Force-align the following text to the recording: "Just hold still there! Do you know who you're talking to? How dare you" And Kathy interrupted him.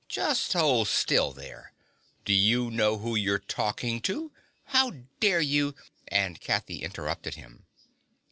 "Just 0.09 0.53
hold 0.53 0.87
still 0.87 1.31
there! 1.31 1.73
Do 2.25 2.33
you 2.33 2.71
know 2.71 2.97
who 2.97 3.15
you're 3.15 3.37
talking 3.37 4.01
to? 4.01 4.31
How 4.63 4.93
dare 5.19 5.41
you" 5.41 5.75
And 6.07 6.41
Kathy 6.41 6.77
interrupted 6.81 7.35
him. 7.35 7.67